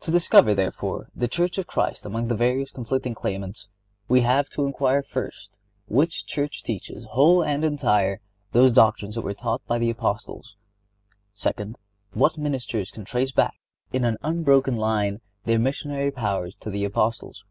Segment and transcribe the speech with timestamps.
[0.00, 3.68] To discover, therefore, the Church of Christ among the various conflicting claimants
[4.08, 8.22] we have to inquire, first, which church teaches whole and entire
[8.52, 10.56] those doctrines that were taught by the Apostles;
[11.34, 11.76] second,
[12.14, 13.60] what ministers can trace back,
[13.92, 17.44] in an unbroken line, their missionary powers to the Apostles.